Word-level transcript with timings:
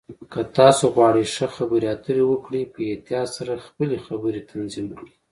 که 0.31 0.41
تاسو 0.57 0.85
غواړئ 0.95 1.25
ښه 1.35 1.47
خبرې 1.57 1.87
اترې 1.95 2.23
وکړئ، 2.27 2.63
په 2.73 2.81
احتیاط 2.91 3.29
سره 3.37 3.63
خپلې 3.67 3.97
خبرې 4.07 4.41
تنظیم 4.51 4.87
کړئ. 4.97 5.13